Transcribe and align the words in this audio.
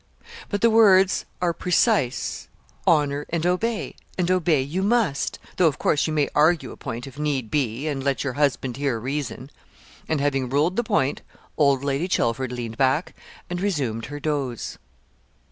But 0.49 0.61
the 0.61 0.71
words 0.71 1.25
are 1.43 1.53
precise 1.53 2.47
honour 2.87 3.27
and 3.29 3.45
obey 3.45 3.95
and 4.17 4.31
obey 4.31 4.59
you 4.63 4.81
must; 4.81 5.37
though, 5.57 5.67
of 5.67 5.77
course 5.77 6.07
you 6.07 6.11
may 6.13 6.27
argue 6.33 6.71
a 6.71 6.75
point, 6.75 7.05
if 7.05 7.19
need 7.19 7.51
be, 7.51 7.87
and 7.87 8.03
let 8.03 8.23
your 8.23 8.33
husband 8.33 8.77
hear 8.77 8.99
reason.' 8.99 9.51
And, 10.09 10.19
having 10.19 10.49
ruled 10.49 10.75
the 10.75 10.83
point, 10.83 11.21
old 11.55 11.83
Lady 11.83 12.07
Chelford 12.07 12.51
leaned 12.51 12.77
back 12.77 13.15
and 13.47 13.61
resumed 13.61 14.07
her 14.07 14.19
doze. 14.19 14.79